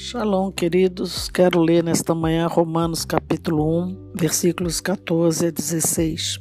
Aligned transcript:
Shalom, 0.00 0.52
queridos. 0.52 1.28
Quero 1.28 1.60
ler 1.60 1.82
nesta 1.82 2.14
manhã 2.14 2.46
Romanos 2.46 3.04
capítulo 3.04 3.82
1, 3.82 4.12
versículos 4.14 4.80
14 4.80 5.48
a 5.48 5.50
16. 5.50 6.38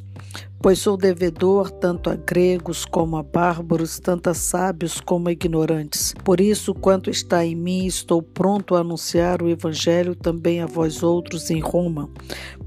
Pois 0.62 0.78
sou 0.78 0.96
devedor 0.96 1.72
tanto 1.72 2.12
a 2.12 2.16
gregos 2.16 2.86
como 2.86 3.18
a 3.18 3.24
bárbaros, 3.24 4.00
tanto 4.00 4.30
a 4.30 4.36
sábios 4.36 5.02
como 5.02 5.28
a 5.28 5.32
ignorantes. 5.32 6.14
Por 6.24 6.40
isso, 6.40 6.72
quanto 6.72 7.10
está 7.10 7.44
em 7.44 7.56
mim, 7.56 7.88
estou 7.88 8.22
pronto 8.22 8.76
a 8.76 8.82
anunciar 8.82 9.42
o 9.42 9.50
evangelho 9.50 10.14
também 10.14 10.62
a 10.62 10.68
vós 10.68 11.02
outros 11.02 11.50
em 11.50 11.60
Roma, 11.60 12.12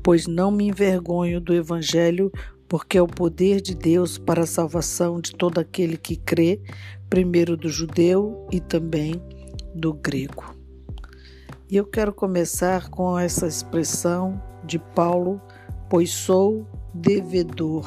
pois 0.03 0.27
não 0.27 0.51
me 0.51 0.67
envergonho 0.67 1.41
do 1.41 1.55
evangelho, 1.55 2.33
porque 2.69 2.99
é 2.99 3.03
o 3.03 3.07
poder 3.07 3.61
de 3.61 3.77
Deus 3.77 4.19
para 4.19 4.43
a 4.43 4.47
salvação 4.47 5.21
de 5.21 5.37
todo 5.37 5.61
aquele 5.61 5.97
que 5.97 6.17
crê, 6.17 6.61
primeiro 7.09 7.57
do 7.57 7.69
judeu 7.69 8.45
e 8.51 8.59
também 8.59 9.23
do 9.73 9.95
grego. 9.95 10.60
E 11.71 11.77
eu 11.77 11.87
quero 11.87 12.13
começar 12.13 12.89
com 12.89 13.17
essa 13.17 13.47
expressão 13.47 14.43
de 14.65 14.77
Paulo, 14.77 15.41
pois 15.89 16.11
sou 16.11 16.67
devedor. 16.93 17.87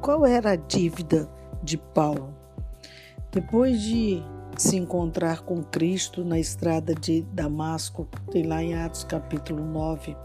Qual 0.00 0.26
era 0.26 0.50
a 0.50 0.56
dívida 0.56 1.30
de 1.62 1.78
Paulo? 1.78 2.34
Depois 3.30 3.80
de 3.80 4.20
se 4.56 4.76
encontrar 4.76 5.42
com 5.42 5.62
Cristo 5.62 6.24
na 6.24 6.36
estrada 6.36 6.96
de 6.96 7.22
Damasco, 7.22 8.08
tem 8.32 8.42
lá 8.42 8.60
em 8.60 8.74
Atos 8.74 9.04
capítulo 9.04 9.64
9, 9.64 10.16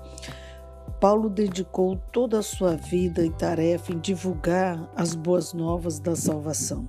Paulo 0.99 1.29
dedicou 1.29 1.97
toda 2.11 2.39
a 2.39 2.43
sua 2.43 2.75
vida 2.75 3.23
e 3.23 3.29
tarefa 3.29 3.93
em 3.93 3.99
divulgar 3.99 4.89
as 4.95 5.13
boas 5.13 5.53
novas 5.53 5.99
da 5.99 6.15
salvação. 6.15 6.83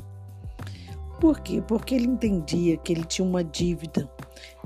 Por 1.20 1.40
quê? 1.40 1.62
Porque 1.68 1.94
ele 1.94 2.06
entendia 2.06 2.78
que 2.78 2.94
ele 2.94 3.04
tinha 3.04 3.28
uma 3.28 3.44
dívida. 3.44 4.10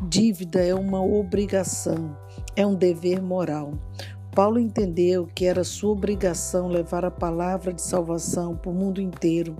Dívida 0.08 0.60
é 0.60 0.74
uma 0.74 1.02
obrigação, 1.02 2.16
é 2.56 2.66
um 2.66 2.74
dever 2.74 3.22
moral. 3.22 3.74
Paulo 4.34 4.58
entendeu 4.58 5.28
que 5.32 5.44
era 5.44 5.62
sua 5.62 5.92
obrigação 5.92 6.66
levar 6.66 7.04
a 7.04 7.10
palavra 7.10 7.72
de 7.72 7.80
salvação 7.80 8.56
para 8.56 8.70
o 8.70 8.74
mundo 8.74 9.00
inteiro. 9.00 9.56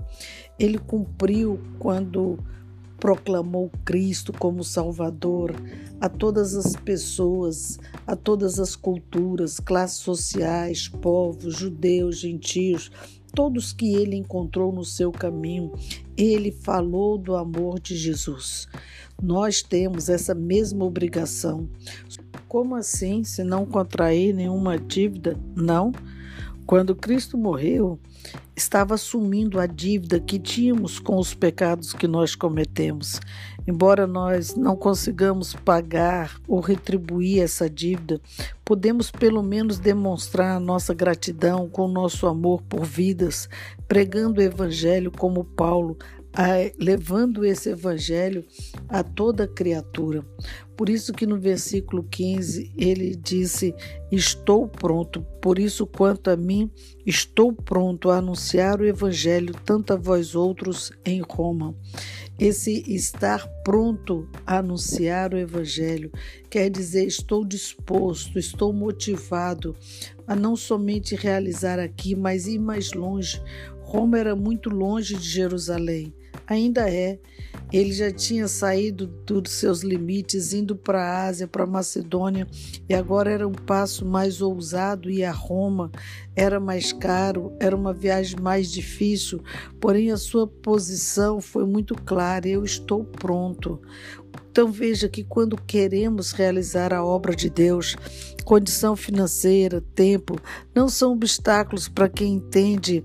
Ele 0.59 0.77
cumpriu 0.77 1.61
quando 1.79 2.37
proclamou 2.99 3.71
Cristo 3.85 4.33
como 4.33 4.63
Salvador 4.63 5.55
a 6.01 6.09
todas 6.09 6.55
as 6.55 6.75
pessoas, 6.75 7.77
a 8.05 8.15
todas 8.15 8.59
as 8.59 8.75
culturas, 8.75 9.59
classes 9.59 9.99
sociais, 9.99 10.87
povos, 10.87 11.55
judeus, 11.55 12.19
gentios, 12.19 12.91
todos 13.35 13.73
que 13.73 13.93
ele 13.93 14.15
encontrou 14.15 14.71
no 14.71 14.85
seu 14.85 15.11
caminho, 15.11 15.73
ele 16.17 16.51
falou 16.51 17.17
do 17.17 17.35
amor 17.35 17.79
de 17.79 17.95
Jesus. 17.95 18.67
Nós 19.21 19.61
temos 19.61 20.07
essa 20.07 20.33
mesma 20.33 20.85
obrigação. 20.85 21.69
Como 22.47 22.75
assim, 22.75 23.23
se 23.25 23.43
não 23.43 23.65
contrair 23.65 24.33
nenhuma 24.33 24.77
dívida? 24.79 25.37
Não. 25.53 25.91
Quando 26.65 26.95
Cristo 26.95 27.37
morreu, 27.37 27.99
estava 28.55 28.95
assumindo 28.95 29.59
a 29.59 29.67
dívida 29.67 30.19
que 30.19 30.39
tínhamos 30.39 30.97
com 30.97 31.17
os 31.17 31.35
pecados 31.35 31.93
que 31.93 32.07
nós 32.07 32.33
cometemos. 32.33 33.19
Embora 33.67 34.07
nós 34.07 34.55
não 34.55 34.75
consigamos 34.75 35.53
pagar 35.53 36.39
ou 36.47 36.59
retribuir 36.59 37.41
essa 37.41 37.69
dívida, 37.69 38.19
podemos 38.63 39.11
pelo 39.11 39.43
menos 39.43 39.77
demonstrar 39.77 40.59
nossa 40.59 40.93
gratidão 40.93 41.69
com 41.69 41.87
nosso 41.87 42.25
amor 42.25 42.63
por 42.63 42.83
vidas, 42.83 43.47
pregando 43.87 44.39
o 44.39 44.43
Evangelho 44.43 45.11
como 45.11 45.43
Paulo, 45.43 45.97
levando 46.77 47.45
esse 47.45 47.69
evangelho 47.69 48.45
a 48.89 49.03
toda 49.03 49.47
criatura. 49.47 50.25
Por 50.75 50.89
isso 50.89 51.13
que 51.13 51.25
no 51.25 51.39
versículo 51.39 52.03
15 52.03 52.73
ele 52.77 53.15
disse: 53.15 53.73
"Estou 54.11 54.67
pronto, 54.67 55.21
por 55.41 55.57
isso 55.57 55.87
quanto 55.87 56.29
a 56.29 56.35
mim, 56.35 56.69
estou 57.05 57.53
pronto 57.53 58.09
a 58.09 58.17
anunciar 58.17 58.81
o 58.81 58.85
evangelho 58.85 59.53
tanto 59.63 59.93
a 59.93 59.95
vós 59.95 60.35
outros 60.35 60.91
em 61.05 61.21
Roma." 61.21 61.73
Esse 62.37 62.83
estar 62.93 63.47
pronto 63.63 64.27
a 64.45 64.57
anunciar 64.57 65.33
o 65.33 65.37
evangelho 65.37 66.11
quer 66.49 66.69
dizer 66.69 67.05
estou 67.07 67.45
disposto, 67.45 68.37
estou 68.37 68.73
motivado 68.73 69.73
a 70.27 70.35
não 70.35 70.57
somente 70.57 71.15
realizar 71.15 71.79
aqui, 71.79 72.13
mas 72.13 72.45
ir 72.45 72.59
mais 72.59 72.91
longe. 72.91 73.41
Roma 73.79 74.19
era 74.19 74.35
muito 74.35 74.69
longe 74.69 75.15
de 75.15 75.29
Jerusalém 75.29 76.13
ainda 76.47 76.89
é. 76.89 77.19
Ele 77.73 77.91
já 77.91 78.11
tinha 78.11 78.47
saído 78.47 79.07
dos 79.07 79.51
seus 79.53 79.81
limites, 79.81 80.53
indo 80.53 80.75
para 80.75 81.01
a 81.01 81.27
Ásia, 81.27 81.47
para 81.47 81.63
a 81.63 81.67
Macedônia, 81.67 82.47
e 82.87 82.93
agora 82.93 83.31
era 83.31 83.47
um 83.47 83.53
passo 83.53 84.05
mais 84.05 84.41
ousado 84.41 85.09
ir 85.09 85.23
a 85.23 85.31
Roma. 85.31 85.91
Era 86.35 86.59
mais 86.59 86.93
caro, 86.93 87.55
era 87.59 87.75
uma 87.75 87.93
viagem 87.93 88.39
mais 88.39 88.71
difícil, 88.71 89.41
porém 89.79 90.11
a 90.11 90.17
sua 90.17 90.47
posição 90.47 91.41
foi 91.41 91.65
muito 91.65 91.95
clara: 91.95 92.47
eu 92.47 92.63
estou 92.63 93.03
pronto. 93.03 93.81
Então 94.51 94.71
veja 94.71 95.09
que 95.09 95.23
quando 95.23 95.57
queremos 95.57 96.31
realizar 96.31 96.93
a 96.93 97.03
obra 97.03 97.35
de 97.35 97.49
Deus, 97.49 97.95
condição 98.45 98.95
financeira, 98.95 99.83
tempo, 99.93 100.39
não 100.73 100.87
são 100.87 101.11
obstáculos 101.11 101.89
para 101.89 102.07
quem 102.07 102.35
entende 102.35 103.03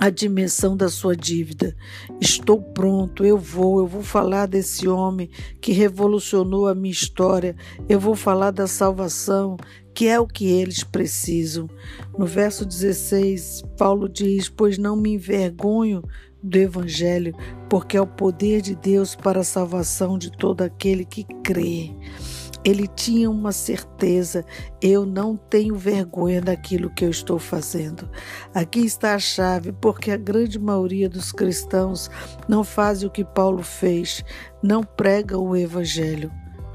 a 0.00 0.08
dimensão 0.08 0.74
da 0.74 0.88
sua 0.88 1.14
dívida. 1.14 1.76
Estou 2.18 2.58
pronto, 2.58 3.22
eu 3.22 3.36
vou, 3.36 3.80
eu 3.80 3.86
vou 3.86 4.02
falar 4.02 4.46
desse 4.46 4.88
homem 4.88 5.28
que 5.60 5.72
revolucionou 5.72 6.66
a 6.66 6.74
minha 6.74 6.90
história, 6.90 7.54
eu 7.86 8.00
vou 8.00 8.16
falar 8.16 8.50
da 8.50 8.66
salvação, 8.66 9.58
que 9.94 10.08
é 10.08 10.18
o 10.18 10.26
que 10.26 10.46
eles 10.46 10.82
precisam. 10.82 11.68
No 12.16 12.24
verso 12.24 12.64
16, 12.64 13.62
Paulo 13.76 14.08
diz: 14.08 14.48
Pois 14.48 14.78
não 14.78 14.96
me 14.96 15.12
envergonho 15.12 16.02
do 16.42 16.56
Evangelho, 16.56 17.34
porque 17.68 17.98
é 17.98 18.00
o 18.00 18.06
poder 18.06 18.62
de 18.62 18.74
Deus 18.74 19.14
para 19.14 19.40
a 19.40 19.44
salvação 19.44 20.16
de 20.16 20.32
todo 20.32 20.62
aquele 20.62 21.04
que 21.04 21.24
crê. 21.44 21.94
Ele 22.64 22.86
tinha 22.86 23.30
uma 23.30 23.52
certeza: 23.52 24.44
eu 24.80 25.06
não 25.06 25.36
tenho 25.36 25.76
vergonha 25.76 26.40
daquilo 26.40 26.90
que 26.90 27.04
eu 27.04 27.10
estou 27.10 27.38
fazendo. 27.38 28.08
Aqui 28.54 28.80
está 28.80 29.14
a 29.14 29.18
chave, 29.18 29.72
porque 29.72 30.10
a 30.10 30.16
grande 30.16 30.58
maioria 30.58 31.08
dos 31.08 31.32
cristãos 31.32 32.10
não 32.48 32.62
faz 32.62 33.02
o 33.02 33.10
que 33.10 33.24
Paulo 33.24 33.62
fez, 33.62 34.24
não 34.62 34.82
prega 34.82 35.38
o 35.38 35.56
evangelho 35.56 36.30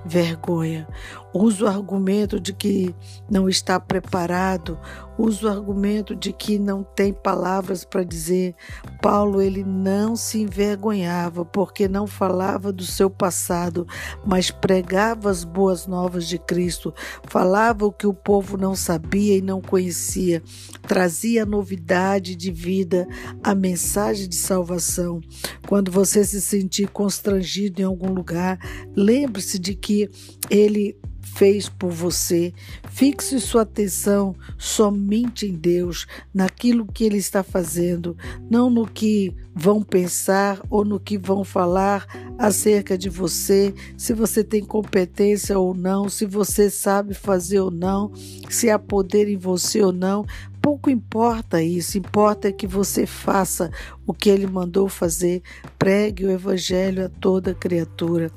vergonha. 0.05 0.87
Usa 1.33 1.65
o 1.65 1.67
argumento 1.67 2.39
de 2.39 2.53
que 2.53 2.95
não 3.29 3.49
está 3.49 3.79
preparado, 3.79 4.79
usa 5.17 5.47
o 5.47 5.51
argumento 5.51 6.15
de 6.15 6.31
que 6.33 6.59
não 6.59 6.83
tem 6.83 7.13
palavras 7.13 7.85
para 7.85 8.03
dizer. 8.03 8.55
Paulo 9.01 9.41
ele 9.41 9.63
não 9.63 10.15
se 10.15 10.41
envergonhava 10.41 11.45
porque 11.45 11.87
não 11.87 12.07
falava 12.07 12.71
do 12.71 12.83
seu 12.83 13.09
passado, 13.09 13.87
mas 14.25 14.51
pregava 14.51 15.29
as 15.29 15.43
boas 15.43 15.87
novas 15.87 16.27
de 16.27 16.37
Cristo, 16.37 16.93
falava 17.27 17.85
o 17.85 17.91
que 17.91 18.07
o 18.07 18.13
povo 18.13 18.57
não 18.57 18.75
sabia 18.75 19.37
e 19.37 19.41
não 19.41 19.61
conhecia, 19.61 20.41
trazia 20.81 21.45
novidade 21.45 22.35
de 22.35 22.51
vida, 22.51 23.07
a 23.43 23.55
mensagem 23.55 24.27
de 24.27 24.35
salvação. 24.35 25.21
Quando 25.67 25.91
você 25.91 26.23
se 26.23 26.41
sentir 26.41 26.89
constrangido 26.89 27.81
em 27.81 27.85
algum 27.85 28.13
lugar, 28.13 28.59
lembre-se 28.95 29.59
de 29.59 29.75
que 29.75 30.09
ele 30.49 30.97
fez 31.35 31.67
por 31.67 31.91
você. 31.91 32.53
Fixe 32.89 33.41
sua 33.41 33.63
atenção 33.63 34.33
somente 34.57 35.45
em 35.45 35.53
Deus, 35.53 36.07
naquilo 36.33 36.85
que 36.85 37.03
Ele 37.03 37.17
está 37.17 37.43
fazendo, 37.43 38.17
não 38.49 38.69
no 38.69 38.87
que 38.87 39.35
vão 39.53 39.83
pensar 39.83 40.61
ou 40.69 40.85
no 40.85 40.97
que 40.97 41.17
vão 41.17 41.43
falar 41.43 42.05
acerca 42.37 42.97
de 42.97 43.09
você, 43.09 43.73
se 43.97 44.13
você 44.13 44.43
tem 44.43 44.63
competência 44.63 45.59
ou 45.59 45.73
não, 45.73 46.07
se 46.07 46.25
você 46.25 46.69
sabe 46.69 47.13
fazer 47.13 47.59
ou 47.59 47.71
não, 47.71 48.11
se 48.49 48.69
há 48.69 48.79
poder 48.79 49.27
em 49.27 49.37
você 49.37 49.81
ou 49.81 49.91
não. 49.91 50.25
Pouco 50.65 50.89
importa 50.89 51.61
isso, 51.61 51.95
importa 51.95 52.47
é 52.47 52.51
que 52.51 52.65
você 52.65 53.05
faça 53.05 53.69
o 54.03 54.11
que 54.11 54.31
ele 54.31 54.47
mandou 54.47 54.89
fazer, 54.89 55.43
pregue 55.77 56.25
o 56.25 56.31
evangelho 56.31 57.05
a 57.05 57.07
toda 57.09 57.53
criatura. 57.53 58.31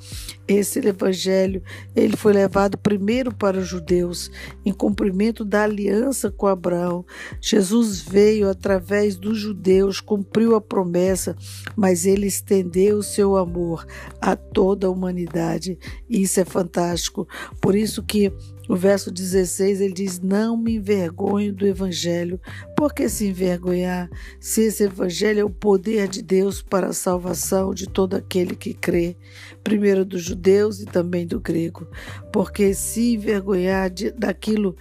Esse 0.47 0.79
evangelho, 0.87 1.63
ele 1.97 2.19
foi 2.19 2.35
levado 2.35 2.77
primeiro 2.77 3.35
para 3.35 3.57
os 3.57 3.67
judeus, 3.67 4.31
em 4.63 4.75
cumprimento 4.75 5.43
da 5.43 5.63
aliança 5.63 6.31
com 6.31 6.47
Abraão. 6.47 7.03
Jesus 7.41 8.03
veio 8.03 8.51
através 8.51 9.17
dos 9.17 9.39
judeus, 9.39 9.99
cumpriu 9.99 10.55
a 10.55 10.61
promessa, 10.61 11.35
mas 11.75 12.05
ele 12.05 12.27
estendeu 12.27 12.99
o 12.99 13.03
seu 13.03 13.39
amor 13.39 13.87
a 14.21 14.37
toda 14.37 14.87
a 14.87 14.91
humanidade. 14.91 15.79
Isso 16.11 16.41
é 16.41 16.45
fantástico. 16.45 17.27
Por 17.59 17.75
isso 17.75 18.03
que 18.03 18.31
No 18.69 18.76
verso 18.76 19.11
16 19.11 19.81
ele 19.81 19.94
diz: 19.94 20.20
Não 20.20 20.56
me 20.56 20.76
envergonho 20.76 21.53
do 21.55 21.67
evangelho. 21.67 22.38
Por 22.76 22.93
que 22.93 23.09
se 23.09 23.26
envergonhar 23.26 24.11
se 24.38 24.62
esse 24.62 24.85
evangelho 24.85 25.41
é 25.41 25.44
o 25.44 25.50
poder 25.50 26.06
de 26.06 26.23
Deus 26.23 26.61
para 26.61 26.88
a 26.88 26.93
salvação 26.93 27.73
de 27.73 27.88
todo 27.88 28.15
aquele 28.15 28.55
que 28.55 28.75
crê, 28.75 29.17
primeiro 29.65 30.05
dos 30.05 30.23
judeus 30.23 30.81
e 30.81 30.85
também 30.85 31.26
do 31.26 31.41
grego? 31.41 31.88
Porque 32.32 32.75
se 32.75 33.15
envergonhar 33.15 33.88
de, 33.88 34.11
daquilo 34.11 34.76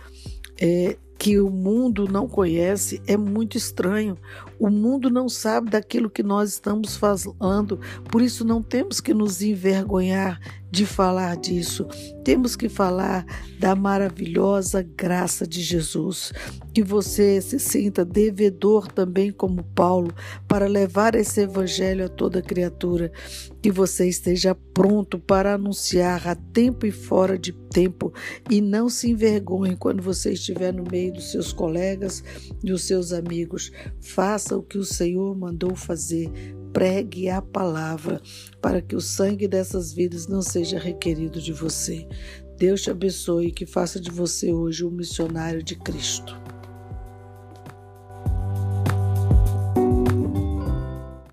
é, 0.60 0.98
que 1.18 1.40
o 1.40 1.50
mundo 1.50 2.07
não 2.07 2.28
conhece 2.28 3.01
é 3.07 3.18
muito 3.18 3.57
estranho. 3.57 4.18
O 4.59 4.69
mundo 4.69 5.09
não 5.09 5.30
sabe 5.30 5.69
daquilo 5.69 6.09
que 6.09 6.24
nós 6.24 6.54
estamos 6.54 6.95
falando, 6.95 7.80
por 8.12 8.21
isso 8.21 8.44
não 8.44 8.62
temos 8.62 9.00
que 9.00 9.13
nos 9.13 9.42
envergonhar 9.42 10.39
de 10.69 10.86
falar 10.86 11.38
disso. 11.38 11.88
Temos 12.24 12.56
que 12.56 12.68
falar 12.68 13.25
da 13.59 13.75
maravilhosa 13.75 14.81
graça 14.81 15.48
de 15.48 15.62
Jesus. 15.62 16.33
Que 16.74 16.83
você 16.83 17.42
se 17.42 17.57
sinta 17.59 18.04
devedor 18.04 18.92
também, 18.92 19.31
como 19.31 19.63
Paulo, 19.63 20.13
para 20.48 20.68
levar 20.68 21.15
esse 21.15 21.42
evangelho 21.42 22.06
a 22.06 22.09
toda 22.09 22.42
criatura. 22.42 23.12
Que 23.62 23.71
você 23.71 24.07
esteja 24.07 24.56
pronto 24.74 25.18
para 25.18 25.54
anunciar 25.54 26.27
a 26.27 26.36
tempo 26.36 26.86
e 26.86 26.92
fora 26.92 27.38
de 27.38 27.54
tempo 27.54 28.13
e 28.50 28.62
não 28.62 28.89
se 28.89 29.09
envergonhe 29.09 29.75
quando 29.75 30.01
você 30.01 30.33
estiver 30.33 30.74
no 30.74 30.83
meio 30.89 31.13
dos 31.13 31.31
seus 31.31 31.51
colegas 31.54 32.24
e 32.63 32.68
dos 32.68 32.83
seus 32.83 33.13
amigos. 33.13 33.71
Faça 34.48 34.58
o 34.58 34.64
que 34.64 34.78
o 34.78 34.86
Senhor 34.86 35.38
mandou 35.38 35.76
fazer 35.76 36.32
pregue 36.72 37.28
a 37.28 37.42
palavra 37.42 38.22
para 38.62 38.82
que 38.82 38.96
o 38.96 39.02
sangue 39.02 39.46
dessas 39.46 39.92
vidas 39.92 40.26
não 40.26 40.42
seja 40.42 40.80
requerido 40.80 41.42
de 41.42 41.52
você. 41.52 42.08
Deus 42.58 42.82
te 42.82 42.90
abençoe 42.90 43.48
e 43.48 43.52
que 43.52 43.66
faça 43.66 44.00
de 44.00 44.10
você 44.10 44.54
hoje 44.54 44.86
um 44.86 44.90
missionário 44.90 45.62
de 45.62 45.76
Cristo. 45.76 46.34